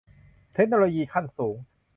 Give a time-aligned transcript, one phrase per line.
[0.53, 1.57] เทคโนโลยีขั้นสูง